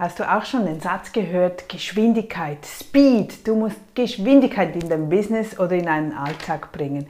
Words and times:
Hast 0.00 0.18
du 0.18 0.24
auch 0.24 0.46
schon 0.46 0.64
den 0.64 0.80
Satz 0.80 1.12
gehört, 1.12 1.68
Geschwindigkeit, 1.68 2.64
Speed, 2.64 3.46
du 3.46 3.54
musst 3.54 3.76
Geschwindigkeit 3.94 4.74
in 4.74 4.88
dein 4.88 5.10
Business 5.10 5.60
oder 5.60 5.72
in 5.72 5.88
einen 5.88 6.14
Alltag 6.14 6.72
bringen. 6.72 7.06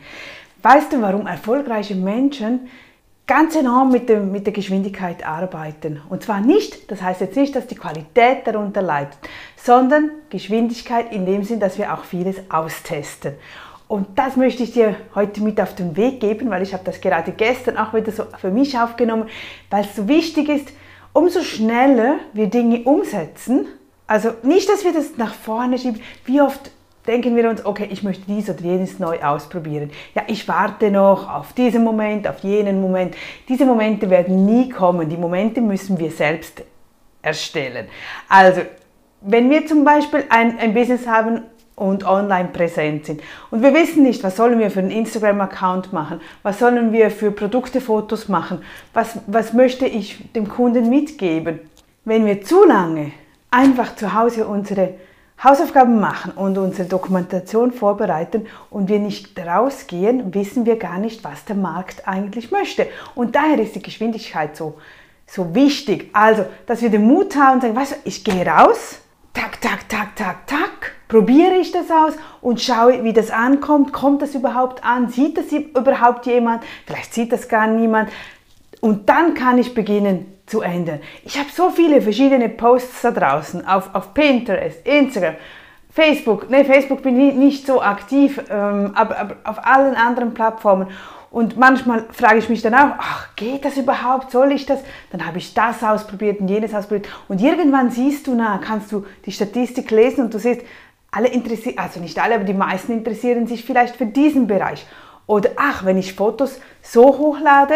Weißt 0.61 0.93
du, 0.93 1.01
warum 1.01 1.29
erfolgreiche 1.29 1.95
Menschen 1.95 2.69
ganz 3.29 3.55
enorm 3.55 3.93
mit, 3.93 4.09
dem, 4.09 4.33
mit 4.33 4.45
der 4.45 4.53
Geschwindigkeit 4.53 5.25
arbeiten? 5.25 6.03
Und 6.09 6.25
zwar 6.25 6.41
nicht, 6.41 6.91
das 6.91 7.01
heißt 7.01 7.21
jetzt 7.21 7.37
nicht, 7.37 7.55
dass 7.55 7.69
die 7.69 7.77
Qualität 7.77 8.45
darunter 8.45 8.83
leidet, 8.83 9.19
sondern 9.55 10.11
Geschwindigkeit 10.29 11.13
in 11.13 11.27
dem 11.27 11.45
Sinn, 11.45 11.61
dass 11.61 11.79
wir 11.79 11.95
auch 11.95 12.03
vieles 12.03 12.39
austesten. 12.51 13.35
Und 13.87 14.19
das 14.19 14.35
möchte 14.35 14.65
ich 14.65 14.73
dir 14.73 14.97
heute 15.15 15.45
mit 15.45 15.61
auf 15.61 15.77
den 15.77 15.97
Weg 15.97 16.19
geben, 16.19 16.51
weil 16.51 16.63
ich 16.63 16.73
habe 16.73 16.83
das 16.83 17.01
gerade 17.01 17.31
gestern 17.31 17.77
auch 17.77 17.95
wieder 17.95 18.11
so 18.11 18.25
für 18.41 18.51
mich 18.51 18.77
aufgenommen, 18.77 19.29
weil 19.71 19.85
es 19.85 19.95
so 19.95 20.09
wichtig 20.09 20.49
ist, 20.49 20.73
umso 21.13 21.43
schneller 21.43 22.17
wir 22.33 22.47
Dinge 22.47 22.83
umsetzen, 22.85 23.67
also 24.07 24.31
nicht, 24.43 24.69
dass 24.69 24.85
wir 24.85 24.93
das 24.93 25.17
nach 25.17 25.35
vorne 25.35 25.79
schieben, 25.79 26.01
wie 26.25 26.41
oft 26.41 26.73
denken 27.07 27.37
wir 27.37 27.49
uns, 27.49 27.65
okay, 27.65 27.89
ich 27.91 28.03
möchte 28.03 28.25
dies 28.27 28.51
oder 28.51 28.61
jenes 28.61 28.99
neu 28.99 29.21
ausprobieren. 29.21 29.91
Ja, 30.15 30.23
ich 30.27 30.47
warte 30.49 30.91
noch 30.91 31.33
auf 31.33 31.53
diesen 31.53 31.85
Moment, 31.85 32.27
auf 32.29 32.41
jenen 32.41 32.81
Moment. 32.81 33.15
Diese 33.49 33.65
Momente 33.65 34.11
werden 34.11 34.45
nie 34.45 34.69
kommen. 34.69 35.09
Die 35.09 35.17
Momente 35.17 35.61
müssen 35.61 35.99
wir 35.99 36.11
selbst 36.11 36.63
erstellen. 37.23 37.87
Also, 38.29 38.63
wenn 39.23 39.51
wir 39.51 39.67
zum 39.67 39.85
Beispiel 39.85 40.25
ein, 40.29 40.59
ein 40.59 40.75
Business 40.75 41.07
haben 41.07 41.43
und 41.81 42.05
online 42.05 42.51
präsent 42.53 43.07
sind. 43.07 43.23
Und 43.51 43.63
wir 43.63 43.73
wissen 43.73 44.03
nicht, 44.03 44.23
was 44.23 44.37
sollen 44.37 44.59
wir 44.59 44.71
für 44.71 44.81
einen 44.81 44.91
Instagram-Account 44.91 45.95
machen, 45.95 46.21
was 46.43 46.59
sollen 46.59 46.93
wir 46.93 47.11
für 47.11 47.31
Produktefotos 47.31 48.29
machen, 48.29 48.63
was, 48.93 49.19
was 49.27 49.55
möchte 49.55 49.87
ich 49.87 50.31
dem 50.33 50.47
Kunden 50.47 50.91
mitgeben. 50.91 51.61
Wenn 52.05 52.27
wir 52.27 52.43
zu 52.43 52.65
lange 52.65 53.13
einfach 53.51 53.97
zu 53.97 54.13
Hause 54.13 54.47
unsere 54.47 54.95
Hausaufgaben 55.43 55.99
machen 55.99 56.33
und 56.33 56.59
unsere 56.59 56.87
Dokumentation 56.87 57.73
vorbereiten 57.73 58.47
und 58.69 58.91
wir 58.91 58.99
nicht 58.99 59.39
rausgehen, 59.39 60.35
wissen 60.35 60.67
wir 60.67 60.77
gar 60.77 60.99
nicht, 60.99 61.25
was 61.25 61.47
der 61.47 61.57
Markt 61.57 62.07
eigentlich 62.07 62.51
möchte. 62.51 62.89
Und 63.15 63.35
daher 63.37 63.59
ist 63.59 63.75
die 63.75 63.81
Geschwindigkeit 63.81 64.55
so, 64.55 64.77
so 65.27 65.55
wichtig. 65.55 66.11
Also, 66.13 66.45
dass 66.67 66.83
wir 66.83 66.91
den 66.91 67.07
Mut 67.07 67.37
haben 67.37 67.55
und 67.55 67.63
sagen, 67.63 67.75
weißt 67.75 67.93
du, 67.93 67.97
ich 68.05 68.23
gehe 68.23 68.47
raus, 68.47 69.01
tak, 69.61 69.89
tak, 69.89 70.17
tak, 70.17 70.47
tak, 70.47 70.93
probiere 71.09 71.57
ich 71.57 71.73
das 71.73 71.91
aus 71.91 72.15
und 72.41 72.61
schaue, 72.61 73.05
wie 73.05 73.13
das 73.13 73.31
ankommt. 73.31 73.93
Kommt 73.93 74.23
das 74.23 74.35
überhaupt 74.35 74.85
an? 74.85 75.09
Sieht 75.09 75.37
das 75.37 75.53
überhaupt 75.53 76.27
jemand? 76.27 76.63
Vielleicht 76.87 77.15
sieht 77.15 77.33
das 77.33 77.49
gar 77.49 77.67
niemand. 77.67 78.11
Und 78.81 79.09
dann 79.09 79.35
kann 79.35 79.59
ich 79.59 79.75
beginnen 79.75 80.41
zu 80.47 80.63
ändern. 80.63 81.01
Ich 81.25 81.39
habe 81.39 81.49
so 81.55 81.71
viele 81.71 82.01
verschiedene 82.01 82.49
Posts 82.49 83.03
da 83.03 83.11
draußen 83.11 83.67
auf, 83.67 83.95
auf 83.95 84.15
Pinterest, 84.15 84.85
Instagram, 84.87 85.37
Facebook. 85.91 86.51
Ne, 86.51 86.65
Facebook 86.65 87.03
bin 87.03 87.21
ich 87.21 87.35
nicht 87.35 87.67
so 87.67 87.83
aktiv, 87.83 88.41
ähm, 88.51 88.93
aber, 88.95 89.19
aber 89.19 89.37
auf 89.45 89.65
allen 89.65 89.95
anderen 89.95 90.35
Plattformen. 90.35 90.89
Und 91.31 91.57
manchmal 91.57 92.07
frage 92.11 92.39
ich 92.39 92.49
mich 92.49 92.61
dann 92.61 92.75
auch, 92.75 92.95
ach, 92.99 93.29
geht 93.37 93.65
das 93.65 93.77
überhaupt? 93.77 94.33
Soll 94.33 94.51
ich 94.51 94.67
das? 94.67 94.81
Dann 95.13 95.25
habe 95.25 95.39
ich 95.39 95.55
das 95.55 95.83
ausprobiert 95.83 96.41
und 96.41 96.49
jenes 96.49 96.75
ausprobiert. 96.75 97.09
Und 97.29 97.41
irgendwann 97.41 97.91
siehst 97.91 98.27
du, 98.27 98.35
na, 98.35 98.59
kannst 98.59 98.91
du 98.91 99.07
die 99.25 99.33
Statistik 99.33 99.91
lesen 99.93 100.25
und 100.25 100.35
du 100.35 100.39
siehst, 100.41 100.63
alle 101.13 101.29
interessieren, 101.29 101.79
also 101.79 102.01
nicht 102.01 102.19
alle, 102.21 102.37
aber 102.37 102.45
die 102.45 102.55
meisten 102.55 102.93
interessieren 102.93 103.47
sich 103.47 103.65
vielleicht 103.65 103.97
für 103.97 104.07
diesen 104.07 104.47
Bereich. 104.47 104.87
Oder 105.27 105.51
ach, 105.57 105.85
wenn 105.85 105.99
ich 105.99 106.15
Fotos 106.15 106.61
so 106.83 107.19
hochlade, 107.19 107.75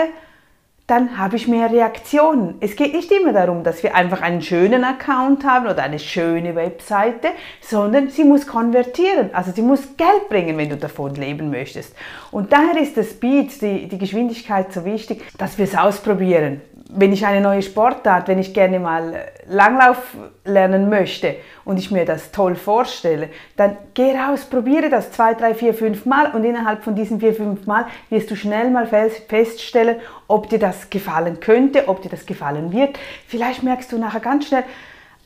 dann 0.87 1.17
habe 1.17 1.37
ich 1.37 1.49
mehr 1.49 1.71
Reaktionen. 1.71 2.57
Es 2.61 2.77
geht 2.77 2.93
nicht 2.93 3.11
immer 3.11 3.33
darum, 3.33 3.65
dass 3.65 3.83
wir 3.83 3.95
einfach 3.95 4.21
einen 4.21 4.43
schönen 4.43 4.85
Account 4.85 5.45
haben 5.45 5.67
oder 5.67 5.83
eine 5.83 5.99
schöne 5.99 6.55
Webseite, 6.55 7.29
sondern 7.63 8.11
sie 8.11 8.25
muss 8.25 8.47
konvertieren. 8.47 9.31
Also 9.33 9.51
sie 9.53 9.63
muss 9.63 9.97
Geld 9.97 10.29
bringen, 10.29 10.59
wenn 10.59 10.69
du 10.69 10.77
davon 10.77 11.15
leben 11.15 11.51
möchtest. 11.51 11.95
Und 12.31 12.53
daher 12.53 12.81
ist 12.81 12.97
der 12.99 13.05
Speed, 13.05 13.63
die, 13.63 13.89
die 13.89 13.99
Geschwindigkeit 13.99 14.73
so 14.75 14.85
wichtig, 14.85 15.23
dass 15.39 15.57
wir 15.57 15.65
es 15.65 15.75
ausprobieren 15.75 16.61
wenn 16.97 17.13
ich 17.13 17.27
eine 17.27 17.41
neue 17.41 17.63
Sportart, 17.63 18.29
wenn 18.29 18.39
ich 18.39 18.55
gerne 18.55 18.79
mal 18.79 19.27
Langlauf 19.49 19.99
lernen 20.45 20.89
möchte 20.89 21.37
und 21.65 21.77
ich 21.77 21.91
mir 21.91 22.05
das 22.05 22.31
toll 22.31 22.55
vorstelle, 22.55 23.31
dann 23.57 23.77
geh 23.95 24.17
raus, 24.17 24.45
probiere 24.45 24.91
das 24.91 25.11
zwei, 25.11 25.35
drei, 25.35 25.55
vier, 25.55 25.75
fünf 25.75 26.07
Mal 26.07 26.31
und 26.33 26.45
innerhalb 26.45 26.85
von 26.85 26.95
diesen 26.95 27.21
vier, 27.21 27.35
fünf 27.35 27.67
Mal 27.67 27.87
wirst 28.11 28.31
du 28.31 28.37
schnell 28.37 28.71
mal 28.71 28.87
feststellen, 28.87 29.97
ob 30.29 30.49
dir 30.49 30.59
das 30.59 30.89
gefallen 30.89 31.41
könnte, 31.41 31.89
ob 31.89 32.03
dir 32.03 32.11
das 32.11 32.27
gefallen 32.27 32.73
wird. 32.73 32.99
Vielleicht 33.27 33.63
merkst 33.63 33.91
du 33.91 33.99
nachher 33.99 34.21
ganz 34.21 34.47
schnell, 34.47 34.65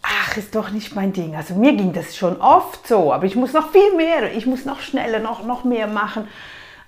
ach, 0.03 0.37
ist 0.37 0.55
doch 0.55 0.71
nicht 0.71 0.95
mein 0.95 1.13
Ding. 1.13 1.37
Also 1.37 1.55
mir 1.55 1.75
ging 1.75 1.93
das 1.93 2.17
schon 2.17 2.41
oft 2.41 2.87
so, 2.87 3.13
aber 3.13 3.25
ich 3.25 3.37
muss 3.37 3.53
noch 3.53 3.73
viel 3.73 3.95
mehr, 3.95 4.33
ich 4.35 4.47
muss 4.47 4.65
noch 4.65 4.81
schneller, 4.81 5.19
noch, 5.19 5.45
noch 5.45 5.65
mehr 5.65 5.87
machen. 5.87 6.29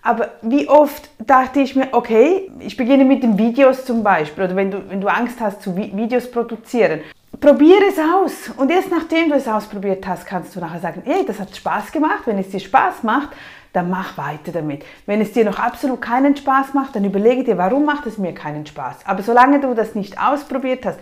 Aber 0.03 0.31
wie 0.43 0.69
oft 0.69 1.11
dachte 1.19 1.61
ich 1.61 1.77
mir, 1.77 1.88
okay, 1.93 2.50
ich 2.59 2.77
beginne 2.77 3.05
mit 3.05 3.22
den 3.22 3.37
Videos 3.38 3.84
zum 3.84 4.03
Beispiel, 4.03 4.44
oder 4.44 4.56
wenn 4.56 4.71
du, 4.71 4.88
wenn 4.88 5.00
du 5.00 5.09
Angst 5.09 5.41
hast 5.41 5.62
zu 5.62 5.77
Videos 5.77 6.31
produzieren, 6.31 7.00
probiere 7.38 7.84
es 7.88 7.99
aus. 7.99 8.56
Und 8.56 8.71
erst 8.71 8.91
nachdem 8.91 9.28
du 9.28 9.34
es 9.34 9.47
ausprobiert 9.47 10.06
hast, 10.06 10.27
kannst 10.27 10.56
du 10.56 10.61
nachher 10.61 10.81
sagen, 10.81 11.03
hey, 11.05 11.25
das 11.27 11.38
hat 11.38 11.55
Spaß 11.55 11.93
gemacht. 11.93 12.22
Wenn 12.25 12.38
es 12.38 12.50
dir 12.50 12.61
Spaß 12.61 13.03
macht, 13.03 13.31
dann 13.72 13.91
mach 13.91 14.16
weiter 14.19 14.53
damit. 14.53 14.84
Wenn 15.06 15.21
es 15.21 15.33
dir 15.33 15.44
noch 15.44 15.59
absolut 15.59 16.00
keinen 16.00 16.37
Spaß 16.37 16.75
macht, 16.75 16.97
dann 16.97 17.05
überlege 17.05 17.44
dir, 17.44 17.59
warum 17.59 17.84
macht 17.84 18.06
es 18.06 18.19
mir 18.19 18.34
keinen 18.34 18.67
Spaß. 18.67 19.06
Aber 19.06 19.22
solange 19.22 19.61
du 19.61 19.75
das 19.75 19.94
nicht 19.94 20.21
ausprobiert 20.21 20.84
hast, 20.87 20.99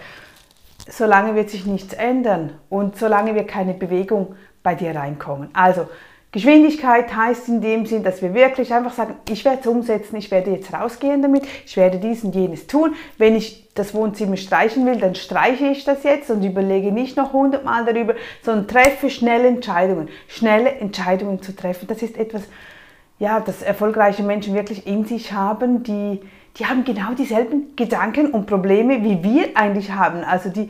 solange 0.88 1.34
wird 1.34 1.50
sich 1.50 1.66
nichts 1.66 1.94
ändern 1.94 2.54
und 2.68 2.96
solange 2.98 3.34
wir 3.34 3.46
keine 3.46 3.74
Bewegung 3.74 4.34
bei 4.62 4.74
dir 4.74 4.94
reinkommen. 4.94 5.50
Also 5.54 5.88
Geschwindigkeit 6.30 7.14
heißt 7.16 7.48
in 7.48 7.62
dem 7.62 7.86
Sinn, 7.86 8.02
dass 8.02 8.20
wir 8.20 8.34
wirklich 8.34 8.74
einfach 8.74 8.92
sagen, 8.92 9.14
ich 9.30 9.46
werde 9.46 9.60
es 9.60 9.66
umsetzen, 9.66 10.16
ich 10.16 10.30
werde 10.30 10.50
jetzt 10.50 10.74
rausgehen 10.74 11.22
damit, 11.22 11.44
ich 11.64 11.76
werde 11.78 11.98
dies 11.98 12.22
und 12.22 12.34
jenes 12.34 12.66
tun. 12.66 12.94
Wenn 13.16 13.34
ich 13.34 13.66
das 13.74 13.94
Wohnzimmer 13.94 14.36
streichen 14.36 14.84
will, 14.84 14.96
dann 14.96 15.14
streiche 15.14 15.68
ich 15.68 15.84
das 15.84 16.02
jetzt 16.02 16.30
und 16.30 16.44
überlege 16.44 16.92
nicht 16.92 17.16
noch 17.16 17.32
hundertmal 17.32 17.86
darüber, 17.86 18.14
sondern 18.42 18.68
treffe 18.68 19.08
schnelle 19.08 19.48
Entscheidungen. 19.48 20.10
Schnelle 20.26 20.70
Entscheidungen 20.70 21.40
zu 21.40 21.56
treffen, 21.56 21.86
das 21.86 22.02
ist 22.02 22.18
etwas, 22.18 22.42
ja, 23.18 23.40
das 23.40 23.62
erfolgreiche 23.62 24.22
Menschen 24.22 24.54
wirklich 24.54 24.86
in 24.86 25.06
sich 25.06 25.32
haben, 25.32 25.82
die, 25.82 26.20
die 26.58 26.66
haben 26.66 26.84
genau 26.84 27.14
dieselben 27.14 27.74
Gedanken 27.74 28.32
und 28.32 28.46
Probleme, 28.46 29.02
wie 29.02 29.24
wir 29.24 29.56
eigentlich 29.56 29.92
haben. 29.92 30.22
Also 30.24 30.50
die, 30.50 30.68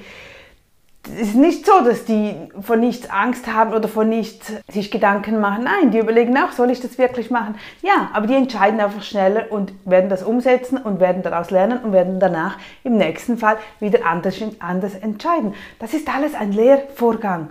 es 1.05 1.29
ist 1.29 1.37
nicht 1.37 1.65
so, 1.65 1.81
dass 1.85 2.05
die 2.05 2.35
von 2.61 2.81
nichts 2.81 3.09
Angst 3.09 3.47
haben 3.47 3.73
oder 3.73 3.89
von 3.89 4.09
nichts 4.09 4.53
sich 4.69 4.91
Gedanken 4.91 5.41
machen. 5.41 5.65
Nein, 5.65 5.91
die 5.91 5.99
überlegen 5.99 6.37
auch, 6.37 6.53
soll 6.53 6.71
ich 6.71 6.81
das 6.81 6.99
wirklich 6.99 7.31
machen? 7.31 7.55
Ja, 7.83 8.11
aber 8.13 8.27
die 8.27 8.35
entscheiden 8.35 8.81
einfach 8.81 9.03
schneller 9.03 9.51
und 9.51 9.73
werden 9.85 10.11
das 10.11 10.23
umsetzen 10.23 10.77
und 10.77 11.01
werden 11.01 11.23
daraus 11.23 11.51
lernen 11.51 11.79
und 11.83 11.93
werden 11.93 12.21
danach 12.21 12.59
im 12.85 12.97
nächsten 12.97 13.39
Fall 13.39 13.57
wieder 13.81 14.05
anders, 14.05 14.37
anders 14.59 14.95
entscheiden. 14.95 15.55
Das 15.79 15.95
ist 15.95 16.15
alles 16.15 16.35
ein 16.35 16.53
Lehrvorgang. 16.53 17.51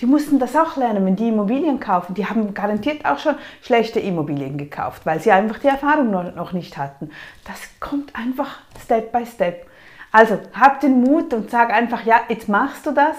Die 0.00 0.06
mussten 0.06 0.38
das 0.38 0.54
auch 0.54 0.76
lernen, 0.76 1.04
wenn 1.04 1.16
die 1.16 1.28
Immobilien 1.28 1.80
kaufen. 1.80 2.14
Die 2.14 2.26
haben 2.26 2.54
garantiert 2.54 3.04
auch 3.04 3.18
schon 3.18 3.34
schlechte 3.62 3.98
Immobilien 3.98 4.56
gekauft, 4.56 5.04
weil 5.04 5.20
sie 5.20 5.32
einfach 5.32 5.58
die 5.58 5.66
Erfahrung 5.66 6.10
noch 6.10 6.52
nicht 6.52 6.78
hatten. 6.78 7.10
Das 7.44 7.58
kommt 7.80 8.14
einfach 8.14 8.60
Step 8.80 9.12
by 9.12 9.26
Step. 9.26 9.66
Also 10.10 10.38
hab 10.52 10.80
den 10.80 11.02
Mut 11.02 11.32
und 11.34 11.50
sag 11.50 11.70
einfach, 11.72 12.04
ja, 12.04 12.20
jetzt 12.28 12.48
machst 12.48 12.86
du 12.86 12.92
das 12.92 13.16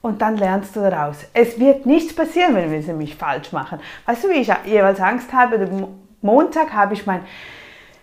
und 0.00 0.22
dann 0.22 0.36
lernst 0.36 0.76
du 0.76 0.80
daraus. 0.80 1.16
Es 1.34 1.58
wird 1.58 1.86
nichts 1.86 2.14
passieren, 2.14 2.54
wenn 2.54 2.70
wir 2.70 2.78
es 2.78 2.86
nämlich 2.86 3.16
falsch 3.16 3.52
machen. 3.52 3.80
Weißt 4.06 4.24
du, 4.24 4.28
wie 4.28 4.34
ich 4.34 4.50
jeweils 4.64 5.00
Angst 5.00 5.32
habe? 5.32 5.68
Montag 6.22 6.72
habe 6.72 6.94
ich 6.94 7.06
mein 7.06 7.22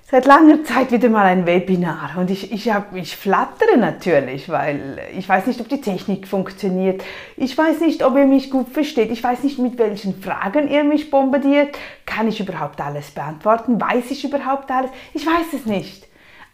seit 0.09 0.25
langer 0.25 0.63
Zeit 0.63 0.91
wieder 0.91 1.09
mal 1.09 1.25
ein 1.25 1.45
Webinar 1.45 2.11
und 2.17 2.31
ich, 2.31 2.53
ich, 2.53 2.71
hab, 2.71 2.95
ich 2.95 3.17
flattere 3.17 3.77
natürlich, 3.77 4.47
weil 4.47 4.99
ich 5.17 5.27
weiß 5.27 5.47
nicht, 5.47 5.59
ob 5.59 5.67
die 5.67 5.81
Technik 5.81 6.29
funktioniert. 6.29 7.03
Ich 7.35 7.57
weiß 7.57 7.81
nicht, 7.81 8.05
ob 8.05 8.15
ihr 8.15 8.25
mich 8.25 8.49
gut 8.49 8.69
versteht. 8.69 9.11
Ich 9.11 9.21
weiß 9.21 9.43
nicht, 9.43 9.59
mit 9.59 9.77
welchen 9.77 10.21
Fragen 10.21 10.69
ihr 10.69 10.85
mich 10.85 11.11
bombardiert. 11.11 11.77
Kann 12.05 12.29
ich 12.29 12.39
überhaupt 12.39 12.79
alles 12.79 13.11
beantworten? 13.11 13.81
Weiß 13.81 14.09
ich 14.09 14.23
überhaupt 14.23 14.71
alles? 14.71 14.91
Ich 15.13 15.25
weiß 15.25 15.53
es 15.53 15.65
nicht. 15.65 16.06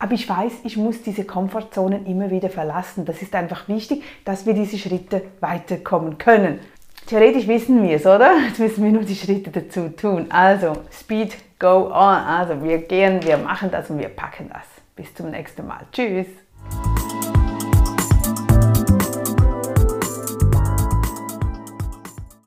Aber 0.04 0.16
ich 0.16 0.28
weiß, 0.28 0.52
ich 0.66 0.76
muss 0.76 1.02
diese 1.02 1.24
Komfortzonen 1.24 2.06
immer 2.06 2.30
wieder 2.30 2.50
verlassen. 2.50 3.06
Das 3.06 3.22
ist 3.22 3.34
einfach 3.34 3.70
wichtig, 3.70 4.04
dass 4.26 4.46
wir 4.46 4.54
diese 4.54 4.78
Schritte 4.78 5.22
weiterkommen 5.40 6.18
können. 6.18 6.60
Theoretisch 7.08 7.48
wissen 7.48 7.82
wir 7.82 7.96
es, 7.96 8.06
oder? 8.06 8.34
Jetzt 8.46 8.60
müssen 8.60 8.84
wir 8.84 8.92
nur 8.92 9.04
die 9.04 9.16
Schritte 9.16 9.50
dazu 9.50 9.88
tun. 9.96 10.26
Also, 10.28 10.74
Speed, 10.92 11.38
go 11.58 11.86
on. 11.86 11.94
Also, 11.94 12.62
wir 12.62 12.80
gehen, 12.80 13.24
wir 13.24 13.38
machen 13.38 13.72
das 13.72 13.90
und 13.90 13.98
wir 13.98 14.10
packen 14.10 14.50
das. 14.52 14.66
Bis 14.98 15.16
zum 15.16 15.32
nächsten 15.32 15.66
Mal. 15.66 15.86
Tschüss. 15.94 16.28